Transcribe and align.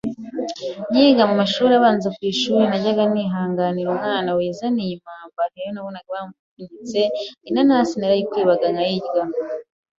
nkiga 0.91 1.23
mu 1.29 1.35
mashuri 1.41 1.71
abanza 1.79 2.07
ku 2.15 2.21
ishuri 2.31 2.63
ntajyaga 2.67 3.03
nihanganira 3.13 3.87
umwana 3.95 4.29
wizaniye 4.37 4.91
impamba 4.95 5.41
iyo 5.57 5.69
nabonaga 5.73 6.09
wapfunyitse 6.15 7.01
inanasi 7.49 7.93
narayikwibaga 7.97 8.67
nkayirya 8.73 9.23